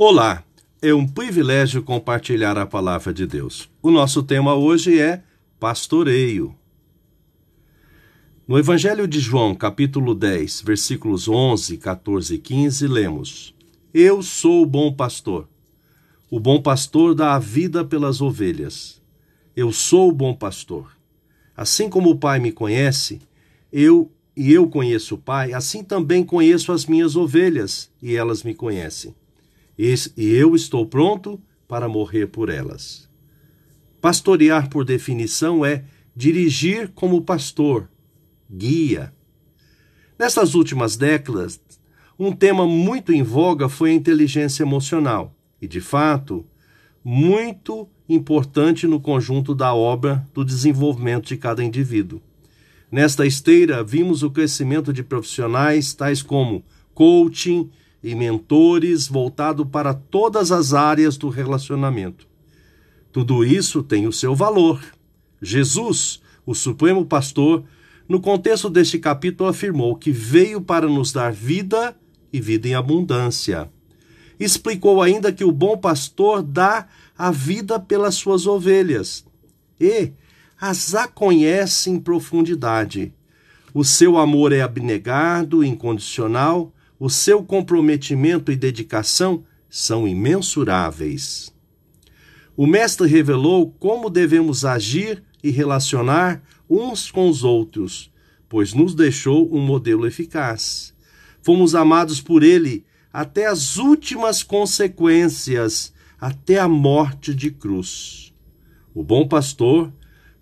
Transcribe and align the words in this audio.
Olá, 0.00 0.44
é 0.80 0.94
um 0.94 1.04
privilégio 1.04 1.82
compartilhar 1.82 2.56
a 2.56 2.64
palavra 2.64 3.12
de 3.12 3.26
Deus. 3.26 3.68
O 3.82 3.90
nosso 3.90 4.22
tema 4.22 4.54
hoje 4.54 4.96
é 4.96 5.24
pastoreio. 5.58 6.54
No 8.46 8.56
Evangelho 8.56 9.08
de 9.08 9.18
João, 9.18 9.56
capítulo 9.56 10.14
10, 10.14 10.60
versículos 10.60 11.26
11, 11.26 11.78
14 11.78 12.32
e 12.32 12.38
15, 12.38 12.86
lemos: 12.86 13.52
Eu 13.92 14.22
sou 14.22 14.62
o 14.62 14.66
bom 14.66 14.92
pastor. 14.92 15.48
O 16.30 16.38
bom 16.38 16.62
pastor 16.62 17.12
dá 17.12 17.34
a 17.34 17.40
vida 17.40 17.84
pelas 17.84 18.20
ovelhas. 18.20 19.02
Eu 19.56 19.72
sou 19.72 20.10
o 20.10 20.14
bom 20.14 20.32
pastor. 20.32 20.96
Assim 21.56 21.90
como 21.90 22.10
o 22.10 22.16
Pai 22.16 22.38
me 22.38 22.52
conhece, 22.52 23.20
eu 23.72 24.12
e 24.36 24.52
eu 24.52 24.70
conheço 24.70 25.16
o 25.16 25.18
Pai, 25.18 25.52
assim 25.52 25.82
também 25.82 26.22
conheço 26.22 26.70
as 26.70 26.86
minhas 26.86 27.16
ovelhas, 27.16 27.90
e 28.00 28.14
elas 28.14 28.44
me 28.44 28.54
conhecem 28.54 29.12
e 29.78 30.32
eu 30.34 30.56
estou 30.56 30.84
pronto 30.84 31.40
para 31.68 31.88
morrer 31.88 32.26
por 32.26 32.48
elas. 32.48 33.08
Pastorear, 34.00 34.68
por 34.68 34.84
definição, 34.84 35.64
é 35.64 35.84
dirigir 36.16 36.88
como 36.94 37.22
pastor, 37.22 37.88
guia. 38.50 39.12
Nessas 40.18 40.54
últimas 40.56 40.96
décadas, 40.96 41.60
um 42.18 42.32
tema 42.32 42.66
muito 42.66 43.12
em 43.12 43.22
voga 43.22 43.68
foi 43.68 43.90
a 43.90 43.94
inteligência 43.94 44.64
emocional, 44.64 45.36
e, 45.62 45.68
de 45.68 45.80
fato, 45.80 46.44
muito 47.04 47.88
importante 48.08 48.86
no 48.86 48.98
conjunto 48.98 49.54
da 49.54 49.72
obra 49.72 50.26
do 50.34 50.44
desenvolvimento 50.44 51.28
de 51.28 51.36
cada 51.36 51.62
indivíduo. 51.62 52.20
Nesta 52.90 53.26
esteira, 53.26 53.84
vimos 53.84 54.22
o 54.22 54.30
crescimento 54.30 54.92
de 54.92 55.02
profissionais 55.02 55.94
tais 55.94 56.22
como 56.22 56.64
coaching, 56.94 57.70
e 58.02 58.14
mentores 58.14 59.08
voltado 59.08 59.66
para 59.66 59.92
todas 59.92 60.52
as 60.52 60.72
áreas 60.72 61.16
do 61.16 61.28
relacionamento. 61.28 62.26
Tudo 63.12 63.44
isso 63.44 63.82
tem 63.82 64.06
o 64.06 64.12
seu 64.12 64.34
valor. 64.34 64.80
Jesus, 65.42 66.20
o 66.46 66.54
Supremo 66.54 67.04
Pastor, 67.04 67.64
no 68.08 68.20
contexto 68.20 68.70
deste 68.70 68.98
capítulo 68.98 69.50
afirmou 69.50 69.96
que 69.96 70.10
veio 70.10 70.60
para 70.60 70.88
nos 70.88 71.12
dar 71.12 71.32
vida 71.32 71.96
e 72.32 72.40
vida 72.40 72.68
em 72.68 72.74
abundância. 72.74 73.70
Explicou 74.38 75.02
ainda 75.02 75.32
que 75.32 75.44
o 75.44 75.52
bom 75.52 75.76
pastor 75.76 76.42
dá 76.42 76.86
a 77.16 77.30
vida 77.30 77.80
pelas 77.80 78.14
suas 78.14 78.46
ovelhas 78.46 79.24
e 79.80 80.12
as 80.60 80.94
a 80.94 81.06
conhece 81.08 81.90
em 81.90 81.98
profundidade. 81.98 83.12
O 83.74 83.84
seu 83.84 84.16
amor 84.16 84.52
é 84.52 84.60
abnegado, 84.60 85.64
incondicional, 85.64 86.72
o 86.98 87.08
seu 87.08 87.42
comprometimento 87.44 88.50
e 88.50 88.56
dedicação 88.56 89.44
são 89.68 90.08
imensuráveis. 90.08 91.54
O 92.56 92.66
Mestre 92.66 93.06
revelou 93.06 93.70
como 93.78 94.10
devemos 94.10 94.64
agir 94.64 95.22
e 95.42 95.50
relacionar 95.50 96.42
uns 96.68 97.10
com 97.10 97.28
os 97.28 97.44
outros, 97.44 98.10
pois 98.48 98.72
nos 98.74 98.94
deixou 98.94 99.54
um 99.54 99.60
modelo 99.60 100.06
eficaz. 100.06 100.92
Fomos 101.40 101.74
amados 101.74 102.20
por 102.20 102.42
Ele 102.42 102.84
até 103.12 103.46
as 103.46 103.76
últimas 103.76 104.42
consequências, 104.42 105.92
até 106.20 106.58
a 106.58 106.68
morte 106.68 107.34
de 107.34 107.50
cruz. 107.50 108.34
O 108.92 109.04
bom 109.04 109.28
pastor 109.28 109.92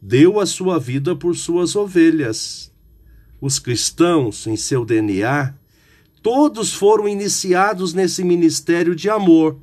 deu 0.00 0.38
a 0.38 0.46
sua 0.46 0.78
vida 0.78 1.16
por 1.16 1.34
suas 1.34 1.74
ovelhas. 1.74 2.72
Os 3.40 3.58
cristãos, 3.58 4.46
em 4.46 4.56
seu 4.56 4.84
DNA, 4.84 5.54
todos 6.24 6.72
foram 6.72 7.06
iniciados 7.06 7.92
nesse 7.92 8.24
ministério 8.24 8.96
de 8.96 9.10
amor, 9.10 9.58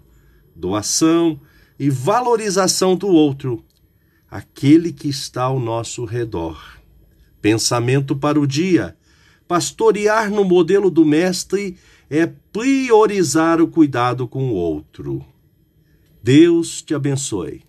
doação 0.56 1.42
e 1.80 1.90
valorização 1.90 2.95
do 2.95 3.08
outro, 3.08 3.66
aquele 4.30 4.94
que 4.94 5.09
está 5.09 5.45
ao 5.45 5.59
nosso 5.59 6.06
redor. 6.06 6.80
Pensamento 7.42 8.16
para 8.16 8.39
o 8.39 8.45
dia: 8.45 8.95
pastorear 9.48 10.30
no 10.30 10.44
modelo 10.44 10.92
do 10.92 11.04
Mestre 11.04 11.77
é 12.08 12.27
priorizar 12.27 13.60
o 13.60 13.67
cuidado 13.67 14.27
com 14.27 14.52
o 14.52 14.54
outro. 14.54 15.26
Deus 16.21 16.83
te 16.83 16.94
abençoe. 16.94 17.64